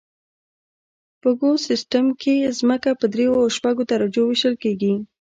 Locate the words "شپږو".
3.57-3.83